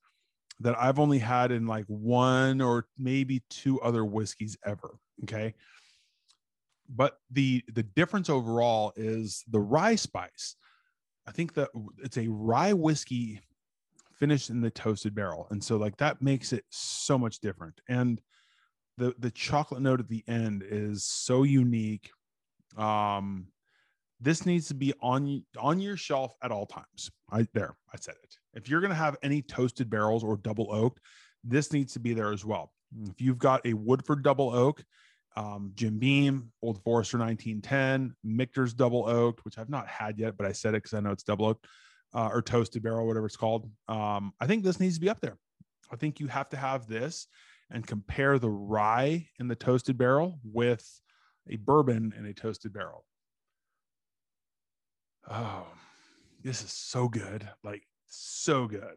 that 0.60 0.76
I've 0.78 0.98
only 0.98 1.18
had 1.18 1.50
in 1.50 1.66
like 1.66 1.84
one 1.86 2.60
or 2.60 2.86
maybe 2.98 3.42
two 3.48 3.80
other 3.80 4.04
whiskeys 4.04 4.56
ever. 4.64 4.98
Okay 5.24 5.54
but 6.88 7.18
the 7.30 7.64
the 7.72 7.82
difference 7.82 8.30
overall 8.30 8.92
is 8.96 9.44
the 9.48 9.60
rye 9.60 9.96
spice. 9.96 10.56
I 11.26 11.32
think 11.32 11.54
that 11.54 11.70
it's 12.02 12.18
a 12.18 12.28
rye 12.28 12.72
whiskey 12.72 13.40
finished 14.18 14.50
in 14.50 14.60
the 14.60 14.70
toasted 14.70 15.14
barrel, 15.14 15.46
and 15.50 15.62
so 15.62 15.76
like 15.76 15.96
that 15.98 16.22
makes 16.22 16.52
it 16.52 16.64
so 16.70 17.18
much 17.18 17.40
different. 17.40 17.80
And 17.88 18.20
the 18.98 19.14
the 19.18 19.30
chocolate 19.30 19.82
note 19.82 20.00
at 20.00 20.08
the 20.08 20.24
end 20.28 20.64
is 20.66 21.04
so 21.04 21.42
unique. 21.42 22.10
Um, 22.76 23.48
this 24.20 24.46
needs 24.46 24.68
to 24.68 24.74
be 24.74 24.94
on 25.00 25.44
on 25.58 25.80
your 25.80 25.96
shelf 25.96 26.34
at 26.42 26.50
all 26.50 26.66
times. 26.66 27.10
I 27.30 27.46
there, 27.52 27.74
I 27.92 27.96
said 28.00 28.14
it. 28.22 28.36
If 28.54 28.68
you're 28.68 28.80
gonna 28.80 28.94
have 28.94 29.16
any 29.22 29.42
toasted 29.42 29.90
barrels 29.90 30.24
or 30.24 30.36
double 30.36 30.72
oaked, 30.72 31.00
this 31.44 31.72
needs 31.72 31.92
to 31.94 32.00
be 32.00 32.14
there 32.14 32.32
as 32.32 32.44
well. 32.44 32.72
If 33.10 33.20
you've 33.20 33.38
got 33.38 33.66
a 33.66 33.74
Woodford 33.74 34.22
double 34.22 34.50
oak, 34.54 34.82
um, 35.36 35.72
Jim 35.74 35.98
Beam, 35.98 36.50
Old 36.62 36.82
Forester 36.82 37.18
1910, 37.18 38.16
Michter's 38.24 38.72
Double 38.72 39.06
Oaked, 39.06 39.44
which 39.44 39.58
I've 39.58 39.68
not 39.68 39.86
had 39.86 40.18
yet, 40.18 40.36
but 40.36 40.46
I 40.46 40.52
said 40.52 40.70
it 40.70 40.82
because 40.82 40.94
I 40.94 41.00
know 41.00 41.10
it's 41.10 41.22
double 41.22 41.46
oaked 41.46 41.66
uh, 42.14 42.30
or 42.32 42.40
toasted 42.40 42.82
barrel, 42.82 43.06
whatever 43.06 43.26
it's 43.26 43.36
called. 43.36 43.70
Um, 43.88 44.32
I 44.40 44.46
think 44.46 44.64
this 44.64 44.80
needs 44.80 44.94
to 44.94 45.00
be 45.00 45.10
up 45.10 45.20
there. 45.20 45.36
I 45.92 45.96
think 45.96 46.20
you 46.20 46.26
have 46.28 46.48
to 46.50 46.56
have 46.56 46.86
this 46.86 47.26
and 47.70 47.86
compare 47.86 48.38
the 48.38 48.50
rye 48.50 49.28
in 49.38 49.48
the 49.48 49.54
toasted 49.54 49.98
barrel 49.98 50.40
with 50.42 50.88
a 51.48 51.56
bourbon 51.56 52.14
in 52.16 52.24
a 52.26 52.32
toasted 52.32 52.72
barrel. 52.72 53.04
Oh, 55.30 55.66
this 56.42 56.62
is 56.62 56.72
so 56.72 57.08
good. 57.08 57.48
Like, 57.62 57.82
so 58.06 58.66
good. 58.66 58.96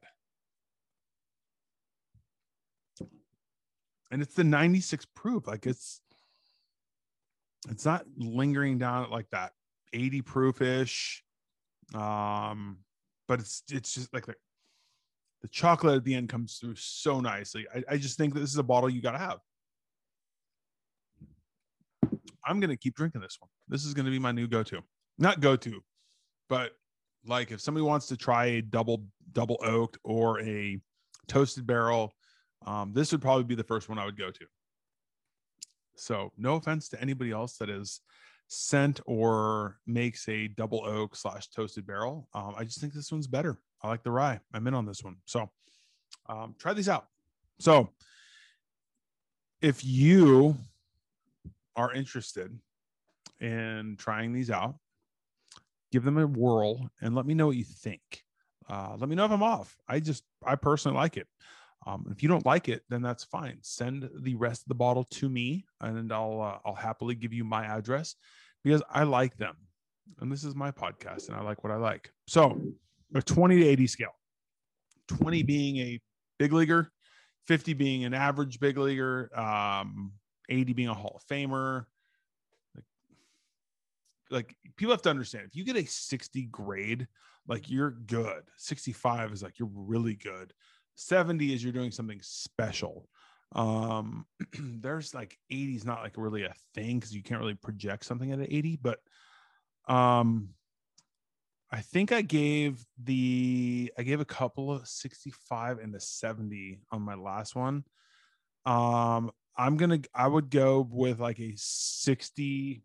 And 4.12 4.22
it's 4.22 4.36
the 4.36 4.44
96 4.44 5.06
proof. 5.16 5.48
Like, 5.48 5.68
it's, 5.68 6.02
it's 7.68 7.86
not 7.86 8.06
lingering 8.18 8.78
down 8.78 9.04
at 9.04 9.12
like 9.12 9.30
that 9.32 9.52
80 9.94 10.22
proof 10.22 10.62
ish. 10.62 11.24
Um, 11.94 12.80
but 13.28 13.40
it's, 13.40 13.64
it's 13.70 13.94
just 13.94 14.14
like 14.14 14.26
the, 14.26 14.36
the 15.42 15.48
chocolate 15.48 15.98
at 15.98 16.04
the 16.04 16.16
end 16.16 16.30
comes 16.30 16.58
through 16.58 16.76
so 16.76 17.20
nicely. 17.20 17.66
I, 17.74 17.84
I 17.92 17.98
just 17.98 18.18
think 18.18 18.34
this 18.34 18.50
is 18.50 18.58
a 18.58 18.64
bottle 18.64 18.90
you 18.90 19.02
got 19.02 19.12
to 19.12 19.18
have. 19.18 19.40
I'm 22.46 22.60
to 22.70 22.78
keep 22.78 22.96
drinking 22.96 23.22
this 23.22 23.38
one. 23.40 23.50
This 23.68 23.86
is 23.86 23.94
to 24.06 24.12
be 24.12 24.20
my 24.20 24.32
new 24.32 24.48
go 24.48 24.64
to. 24.64 24.82
Not 25.18 25.42
go 25.42 25.56
to, 25.58 25.82
but 26.48 26.72
like 27.26 27.52
if 27.52 27.62
somebody 27.62 27.84
wants 27.84 28.08
to 28.08 28.18
try 28.18 28.46
a 28.46 28.62
double 28.62 29.04
double 29.34 29.58
oaked 29.62 29.98
or 30.04 30.42
a 30.42 30.80
toasted 31.28 31.68
barrel, 31.68 32.14
um, 32.66 32.94
this 32.94 33.12
would 33.12 33.22
probably 33.22 33.44
be 33.44 33.56
the 33.56 33.64
first 33.64 33.90
one 33.90 34.00
I 34.00 34.06
would 34.06 34.18
go 34.18 34.32
to. 34.32 34.46
So 36.00 36.32
no 36.38 36.56
offense 36.56 36.90
to 36.90 37.02
anybody 37.02 37.32
else 37.32 37.58
that 37.58 37.70
is 37.70 38.02
sent 38.48 39.00
or 39.06 39.78
makes 39.86 40.28
a 40.28 40.48
double 40.48 40.84
oak 40.84 41.16
slash 41.16 41.48
toasted 41.50 41.86
barrel. 41.86 42.28
Um, 42.34 42.56
I 42.58 42.64
just 42.64 42.82
think 42.82 42.94
this 42.94 43.12
one's 43.12 43.28
better. 43.28 43.60
I 43.84 43.88
like 43.88 44.04
the 44.04 44.12
rye. 44.12 44.40
I'm 44.54 44.68
in 44.68 44.74
on 44.74 44.86
this 44.86 45.04
one. 45.04 45.18
So 45.26 45.50
um, 46.28 46.56
try 46.58 46.74
these 46.74 46.90
out. 46.90 47.08
So 47.60 47.90
if 49.62 49.86
you 49.86 50.58
are 51.76 51.94
interested 51.94 52.58
in 53.40 53.96
trying 54.00 54.34
these 54.34 54.50
out, 54.50 54.76
give 55.92 56.04
them 56.04 56.18
a 56.18 56.26
whirl 56.26 56.90
and 57.02 57.16
let 57.16 57.26
me 57.26 57.34
know 57.34 57.48
what 57.48 57.56
you 57.56 57.64
think. 57.64 58.24
Uh, 58.70 58.96
let 58.98 59.10
me 59.10 59.16
know 59.16 59.26
if 59.26 59.32
I'm 59.32 59.44
off. 59.44 59.78
I 59.88 60.00
just, 60.00 60.24
I 60.46 60.56
personally 60.56 60.98
like 60.98 61.18
it. 61.18 61.28
Um, 61.88 62.06
if 62.12 62.22
you 62.22 62.30
don't 62.30 62.46
like 62.46 62.68
it, 62.68 62.84
then 62.90 63.02
that's 63.02 63.24
fine. 63.24 63.58
Send 63.62 64.10
the 64.22 64.36
rest 64.36 64.64
of 64.64 64.68
the 64.68 64.76
bottle 64.76 65.06
to 65.06 65.30
me, 65.30 65.66
and 65.82 66.12
I'll 66.12 66.42
uh, 66.42 66.58
I'll 66.66 66.76
happily 66.76 67.16
give 67.16 67.34
you 67.34 67.44
my 67.44 67.66
address 67.66 68.16
because 68.64 68.84
I 68.90 69.04
like 69.04 69.38
them, 69.38 69.56
and 70.20 70.32
this 70.32 70.44
is 70.44 70.56
my 70.56 70.72
podcast, 70.72 71.30
and 71.30 71.38
I 71.38 71.42
like 71.42 71.64
what 71.64 71.72
I 71.72 71.78
like. 71.78 72.12
So, 72.28 72.62
a 73.16 73.22
20 73.22 73.60
to 73.60 73.66
80 73.66 73.88
scale, 73.88 74.16
20 75.08 75.44
being 75.44 75.78
a 75.78 76.00
big 76.38 76.52
leaguer, 76.52 76.92
50 77.48 77.74
being 77.74 78.04
an 78.04 78.14
average 78.14 78.60
big 78.60 78.78
leaguer, 78.78 79.30
um, 79.38 80.12
80 80.50 80.74
being 80.74 80.90
a 80.90 80.94
Hall 80.94 81.16
of 81.16 81.26
Famer. 81.28 81.86
Like, 82.76 82.86
like 84.30 84.56
people 84.76 84.92
have 84.92 85.02
to 85.04 85.10
understand 85.10 85.46
if 85.48 85.56
you 85.56 85.64
get 85.64 85.78
a 85.78 85.86
60 85.86 86.44
grade, 86.48 87.08
like 87.48 87.70
you're 87.70 87.92
good. 87.92 88.44
65 88.58 89.32
is 89.32 89.44
like 89.44 89.60
you're 89.60 89.72
really 89.74 90.16
good. 90.16 90.54
70 91.00 91.54
is 91.54 91.64
you're 91.64 91.74
doing 91.74 91.92
something 91.92 92.20
special. 92.22 93.08
Um, 93.56 94.26
there's 94.60 95.14
like 95.14 95.38
80 95.50 95.76
is 95.76 95.86
not 95.86 96.02
like 96.02 96.14
really 96.18 96.44
a 96.44 96.54
thing 96.76 97.00
because 97.00 97.16
you 97.16 97.24
can't 97.24 97.40
really 97.40 97.56
project 97.56 98.06
something 98.06 98.32
at 98.32 98.40
an 98.40 98.48
80, 98.50 98.80
but 98.82 99.00
um 99.88 100.50
I 101.72 101.82
think 101.82 102.12
I 102.12 102.22
gave 102.22 102.84
the 103.04 103.92
I 103.98 104.04
gave 104.04 104.20
a 104.20 104.26
couple 104.26 104.72
of 104.72 104.88
65 104.88 105.80
and 105.80 105.94
the 105.94 106.00
70 106.00 106.80
on 106.92 107.02
my 107.04 107.14
last 107.14 107.56
one. 107.56 107.84
Um, 108.66 109.32
I'm 109.56 109.78
gonna 109.78 110.00
I 110.14 110.28
would 110.28 110.50
go 110.50 110.88
with 110.90 111.20
like 111.20 111.40
a 111.40 111.54
60. 111.56 112.82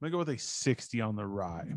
I'm 0.00 0.06
gonna 0.06 0.12
go 0.12 0.18
with 0.18 0.30
a 0.30 0.38
60 0.38 1.00
on 1.02 1.16
the 1.16 1.26
rye. 1.26 1.74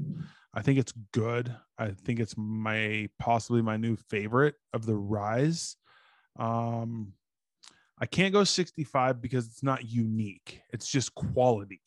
I 0.53 0.61
think 0.61 0.79
it's 0.79 0.93
good. 1.13 1.55
I 1.77 1.89
think 1.89 2.19
it's 2.19 2.35
my 2.37 3.09
possibly 3.19 3.61
my 3.61 3.77
new 3.77 3.95
favorite 3.95 4.55
of 4.73 4.85
the 4.85 4.95
ryes. 4.95 5.77
Um, 6.37 7.13
I 7.99 8.05
can't 8.05 8.33
go 8.33 8.43
65 8.43 9.21
because 9.21 9.45
it's 9.47 9.63
not 9.63 9.89
unique. 9.89 10.61
It's 10.73 10.87
just 10.87 11.15
quality. 11.15 11.81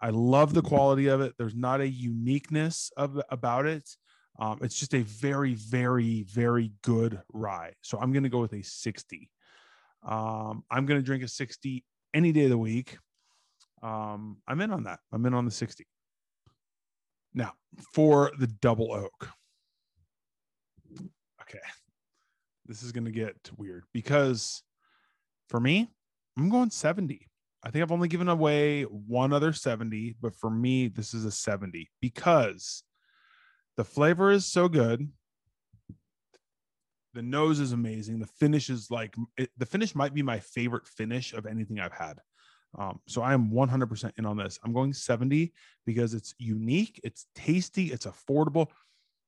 I 0.00 0.10
love 0.10 0.54
the 0.54 0.62
quality 0.62 1.08
of 1.08 1.20
it. 1.20 1.34
There's 1.38 1.54
not 1.54 1.80
a 1.80 1.88
uniqueness 1.88 2.90
of 2.96 3.20
about 3.28 3.66
it. 3.66 3.88
Um, 4.38 4.58
it's 4.62 4.78
just 4.78 4.94
a 4.94 5.02
very, 5.02 5.54
very, 5.54 6.22
very 6.22 6.72
good 6.82 7.20
rye. 7.32 7.74
So 7.82 7.98
I'm 8.00 8.10
going 8.12 8.22
to 8.22 8.30
go 8.30 8.40
with 8.40 8.54
a 8.54 8.62
60. 8.62 9.30
Um, 10.02 10.64
I'm 10.70 10.86
going 10.86 10.98
to 10.98 11.04
drink 11.04 11.22
a 11.22 11.28
60 11.28 11.84
any 12.14 12.32
day 12.32 12.44
of 12.44 12.50
the 12.50 12.58
week. 12.58 12.96
Um, 13.82 14.38
I'm 14.48 14.60
in 14.62 14.72
on 14.72 14.84
that. 14.84 15.00
I'm 15.12 15.26
in 15.26 15.34
on 15.34 15.44
the 15.44 15.50
60. 15.50 15.86
Now, 17.34 17.52
for 17.92 18.32
the 18.38 18.46
double 18.46 18.92
oak. 18.92 19.28
Okay. 21.42 21.58
This 22.66 22.82
is 22.82 22.92
going 22.92 23.04
to 23.04 23.10
get 23.10 23.36
weird 23.56 23.84
because 23.92 24.62
for 25.48 25.60
me, 25.60 25.90
I'm 26.38 26.48
going 26.48 26.70
70. 26.70 27.28
I 27.62 27.70
think 27.70 27.82
I've 27.82 27.92
only 27.92 28.08
given 28.08 28.28
away 28.28 28.84
one 28.84 29.32
other 29.32 29.52
70, 29.52 30.16
but 30.20 30.34
for 30.34 30.50
me, 30.50 30.88
this 30.88 31.12
is 31.12 31.24
a 31.24 31.30
70 31.30 31.90
because 32.00 32.82
the 33.76 33.84
flavor 33.84 34.30
is 34.30 34.46
so 34.46 34.68
good. 34.68 35.10
The 37.12 37.22
nose 37.22 37.60
is 37.60 37.72
amazing. 37.72 38.20
The 38.20 38.26
finish 38.26 38.70
is 38.70 38.90
like 38.90 39.14
it, 39.36 39.50
the 39.58 39.66
finish 39.66 39.94
might 39.94 40.14
be 40.14 40.22
my 40.22 40.38
favorite 40.38 40.86
finish 40.86 41.32
of 41.32 41.44
anything 41.44 41.80
I've 41.80 41.92
had. 41.92 42.18
Um, 42.78 43.00
so 43.06 43.22
I 43.22 43.34
am 43.34 43.50
100% 43.50 44.12
in 44.16 44.26
on 44.26 44.36
this. 44.36 44.58
I'm 44.64 44.72
going 44.72 44.92
70 44.92 45.52
because 45.86 46.14
it's 46.14 46.34
unique, 46.38 47.00
it's 47.02 47.26
tasty, 47.34 47.86
it's 47.86 48.06
affordable. 48.06 48.68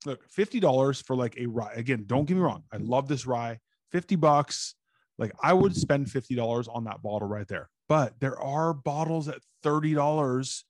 Look, 0.05 0.29
$50 0.29 1.05
for 1.05 1.15
like 1.15 1.37
a 1.37 1.45
rye. 1.45 1.73
Again, 1.75 2.03
don't 2.07 2.25
get 2.25 2.35
me 2.35 2.41
wrong. 2.41 2.63
I 2.71 2.77
love 2.77 3.07
this 3.07 3.25
rye. 3.25 3.59
50 3.91 4.15
bucks. 4.15 4.75
Like 5.17 5.31
I 5.41 5.53
would 5.53 5.75
spend 5.75 6.07
$50 6.07 6.67
on 6.73 6.83
that 6.85 7.01
bottle 7.01 7.27
right 7.27 7.47
there. 7.47 7.69
But 7.87 8.19
there 8.19 8.39
are 8.39 8.73
bottles 8.73 9.27
at 9.27 9.39
$30 9.63 10.63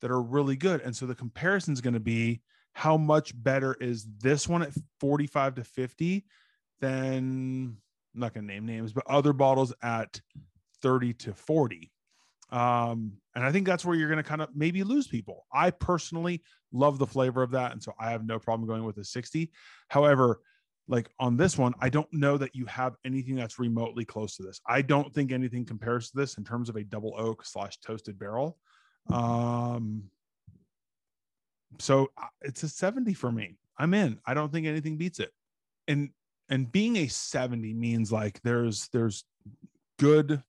that 0.00 0.10
are 0.10 0.22
really 0.22 0.56
good. 0.56 0.80
And 0.82 0.94
so 0.94 1.06
the 1.06 1.14
comparison 1.14 1.72
is 1.72 1.80
going 1.80 1.94
to 1.94 2.00
be 2.00 2.42
how 2.72 2.96
much 2.96 3.32
better 3.42 3.74
is 3.80 4.06
this 4.18 4.48
one 4.48 4.62
at 4.62 4.72
45 5.00 5.54
to 5.56 5.64
50 5.64 6.24
than 6.80 7.76
I'm 8.14 8.20
not 8.20 8.34
going 8.34 8.46
to 8.46 8.52
name 8.52 8.66
names, 8.66 8.92
but 8.92 9.04
other 9.06 9.32
bottles 9.32 9.72
at 9.82 10.20
30 10.82 11.14
to 11.14 11.32
40. 11.32 11.90
Um, 12.54 13.14
and 13.34 13.44
I 13.44 13.50
think 13.50 13.66
that's 13.66 13.84
where 13.84 13.96
you're 13.96 14.08
going 14.08 14.22
to 14.22 14.28
kind 14.28 14.40
of 14.40 14.48
maybe 14.54 14.84
lose 14.84 15.08
people. 15.08 15.44
I 15.52 15.72
personally 15.72 16.40
love 16.72 16.98
the 16.98 17.06
flavor 17.06 17.42
of 17.42 17.50
that. 17.50 17.72
And 17.72 17.82
so 17.82 17.92
I 17.98 18.12
have 18.12 18.24
no 18.24 18.38
problem 18.38 18.68
going 18.68 18.84
with 18.84 18.96
a 18.98 19.04
60. 19.04 19.50
However, 19.88 20.40
like 20.86 21.10
on 21.18 21.36
this 21.36 21.58
one, 21.58 21.74
I 21.80 21.88
don't 21.88 22.12
know 22.12 22.38
that 22.38 22.54
you 22.54 22.64
have 22.66 22.94
anything 23.04 23.34
that's 23.34 23.58
remotely 23.58 24.04
close 24.04 24.36
to 24.36 24.44
this. 24.44 24.60
I 24.68 24.82
don't 24.82 25.12
think 25.12 25.32
anything 25.32 25.64
compares 25.64 26.10
to 26.10 26.16
this 26.16 26.38
in 26.38 26.44
terms 26.44 26.68
of 26.68 26.76
a 26.76 26.84
double 26.84 27.14
oak 27.16 27.44
slash 27.44 27.80
toasted 27.80 28.20
barrel. 28.20 28.56
Um, 29.12 30.04
so 31.80 32.12
uh, 32.16 32.26
it's 32.42 32.62
a 32.62 32.68
70 32.68 33.14
for 33.14 33.32
me. 33.32 33.56
I'm 33.78 33.94
in. 33.94 34.20
I 34.24 34.34
don't 34.34 34.52
think 34.52 34.68
anything 34.68 34.96
beats 34.96 35.18
it. 35.18 35.32
And 35.88 36.10
and 36.48 36.70
being 36.70 36.96
a 36.96 37.08
70 37.08 37.74
means 37.74 38.12
like 38.12 38.40
there's 38.42 38.88
there's 38.92 39.24
good 39.98 40.40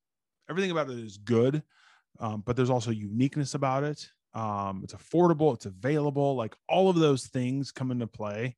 everything 0.49 0.71
about 0.71 0.89
it 0.89 0.99
is 0.99 1.17
good 1.17 1.63
um, 2.19 2.43
but 2.45 2.55
there's 2.55 2.69
also 2.69 2.91
uniqueness 2.91 3.53
about 3.53 3.83
it. 3.83 4.07
Um, 4.33 4.81
it's 4.83 4.93
affordable, 4.93 5.53
it's 5.53 5.65
available, 5.65 6.35
like 6.35 6.55
all 6.67 6.89
of 6.89 6.97
those 6.97 7.27
things 7.27 7.71
come 7.71 7.91
into 7.91 8.07
play. 8.07 8.55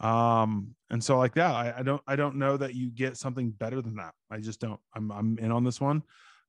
Um, 0.00 0.74
and 0.90 1.02
so 1.02 1.16
like 1.16 1.34
that, 1.34 1.54
I, 1.54 1.74
I 1.78 1.82
don't 1.82 2.02
I 2.06 2.16
don't 2.16 2.36
know 2.36 2.56
that 2.56 2.74
you 2.74 2.90
get 2.90 3.16
something 3.16 3.50
better 3.50 3.80
than 3.80 3.96
that. 3.96 4.12
I 4.30 4.38
just 4.40 4.60
don't. 4.60 4.80
I'm 4.94 5.10
I'm 5.10 5.38
in 5.38 5.50
on 5.50 5.64
this 5.64 5.80
one. 5.80 6.02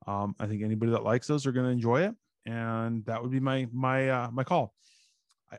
Um, 0.06 0.36
I 0.40 0.48
think 0.48 0.64
anybody 0.64 0.92
that 0.92 1.04
likes 1.04 1.28
those 1.28 1.46
are 1.46 1.52
going 1.52 1.66
to 1.66 1.72
enjoy 1.72 2.02
it, 2.04 2.16
and 2.46 3.06
that 3.06 3.22
would 3.22 3.32
be 3.32 3.40
my 3.40 3.68
my 3.72 4.10
uh, 4.10 4.30
my 4.32 4.44
call. 4.44 4.74
I 5.50 5.58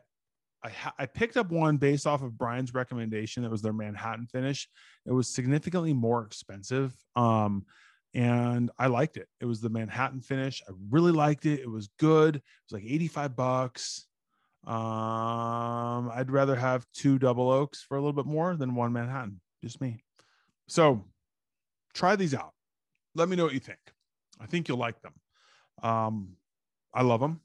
I, 0.63 0.69
ha- 0.69 0.93
I 0.99 1.07
picked 1.07 1.35
up 1.35 1.49
one 1.49 1.77
based 1.77 2.05
off 2.05 2.21
of 2.21 2.37
Brian's 2.37 2.75
recommendation. 2.75 3.41
That 3.41 3.51
was 3.51 3.63
their 3.63 3.73
Manhattan 3.73 4.27
finish. 4.27 4.69
It 5.07 5.11
was 5.11 5.27
significantly 5.27 5.93
more 5.93 6.23
expensive. 6.23 6.93
Um, 7.15 7.65
and 8.13 8.71
I 8.77 8.87
liked 8.87 9.17
it. 9.17 9.27
It 9.39 9.45
was 9.45 9.61
the 9.61 9.69
Manhattan 9.69 10.21
finish. 10.21 10.61
I 10.67 10.71
really 10.89 11.11
liked 11.11 11.45
it. 11.45 11.59
It 11.59 11.69
was 11.69 11.89
good. 11.99 12.37
It 12.37 12.43
was 12.71 12.81
like 12.81 12.91
85 12.91 13.35
bucks. 13.35 14.05
Um, 14.65 16.11
I'd 16.13 16.31
rather 16.31 16.55
have 16.55 16.85
two 16.93 17.19
double 17.19 17.49
oaks 17.49 17.83
for 17.83 17.97
a 17.97 17.99
little 17.99 18.13
bit 18.13 18.25
more 18.25 18.55
than 18.55 18.75
one 18.75 18.93
Manhattan. 18.93 19.39
Just 19.63 19.79
me. 19.79 20.03
So 20.67 21.05
try 21.93 22.15
these 22.15 22.33
out. 22.33 22.53
Let 23.15 23.29
me 23.29 23.35
know 23.35 23.45
what 23.45 23.53
you 23.53 23.59
think. 23.59 23.79
I 24.39 24.45
think 24.45 24.67
you'll 24.67 24.77
like 24.77 25.01
them. 25.01 25.13
Um, 25.83 26.29
I 26.93 27.03
love 27.03 27.19
them. 27.19 27.41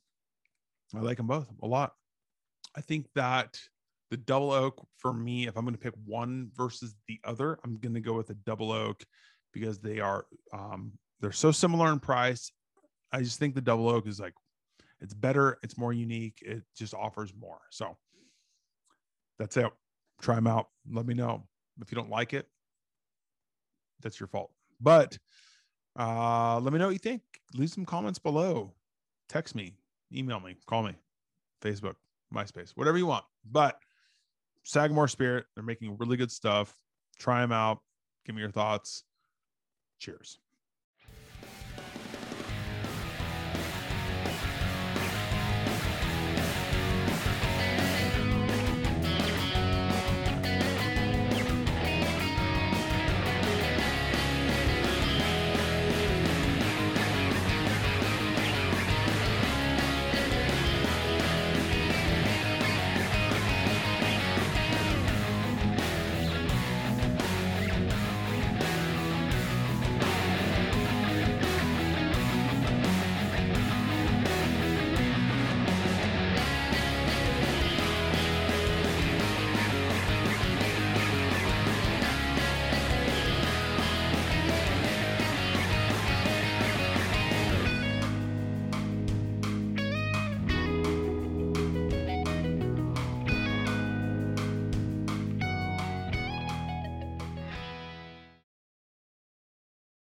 I 0.95 1.01
like 1.01 1.17
them 1.17 1.27
both 1.27 1.49
a 1.63 1.67
lot. 1.67 1.93
I 2.77 2.81
think 2.81 3.07
that 3.15 3.59
the 4.11 4.17
double 4.17 4.53
oak 4.53 4.87
for 4.99 5.13
me, 5.13 5.47
if 5.47 5.57
I'm 5.57 5.65
going 5.65 5.75
to 5.75 5.81
pick 5.81 5.95
one 6.05 6.51
versus 6.55 6.95
the 7.09 7.19
other, 7.25 7.59
I'm 7.65 7.79
going 7.79 7.95
to 7.95 8.01
go 8.01 8.15
with 8.15 8.29
the 8.29 8.35
double 8.35 8.71
oak 8.71 9.05
because 9.55 9.79
they 9.79 10.01
are 10.01 10.27
um, 10.53 10.93
they're 11.21 11.33
so 11.33 11.51
similar 11.51 11.91
in 11.93 12.01
price. 12.01 12.53
I 13.13 13.23
just 13.23 13.39
think 13.39 13.55
the 13.55 13.61
double 13.63 13.89
oak 13.89 14.07
is 14.07 14.21
like 14.21 14.35
it's 15.01 15.15
better, 15.15 15.59
it's 15.63 15.79
more 15.79 15.93
unique, 15.93 16.43
it 16.43 16.63
just 16.77 16.93
offers 16.93 17.33
more. 17.39 17.61
So 17.71 17.97
that's 19.39 19.57
it. 19.57 19.71
Try 20.21 20.35
them 20.35 20.47
out. 20.47 20.69
Let 20.91 21.07
me 21.07 21.15
know 21.15 21.45
if 21.81 21.91
you 21.91 21.97
don't 21.97 22.11
like 22.11 22.35
it. 22.35 22.49
That's 24.03 24.21
your 24.21 24.27
fault. 24.27 24.51
But 24.81 25.19
uh, 25.99 26.61
let 26.61 26.73
me 26.73 26.79
know 26.79 26.87
what 26.87 26.93
you 26.93 26.99
think. 26.99 27.23
Leave 27.55 27.71
some 27.71 27.85
comments 27.85 28.19
below. 28.19 28.73
Text 29.29 29.55
me, 29.55 29.75
email 30.13 30.41
me, 30.41 30.57
call 30.67 30.83
me, 30.83 30.95
Facebook, 31.63 31.95
MySpace, 32.35 32.73
whatever 32.75 32.99
you 32.99 33.07
want. 33.07 33.25
But 33.51 33.79
Sagamore 34.65 35.09
Spirit, 35.09 35.47
they're 35.55 35.65
making 35.65 35.97
really 35.99 36.17
good 36.17 36.31
stuff. 36.31 36.75
Try 37.19 37.41
them 37.41 37.53
out. 37.53 37.81
Give 38.27 38.35
me 38.35 38.43
your 38.43 38.51
thoughts. 38.51 39.05
Cheers. 40.05 40.39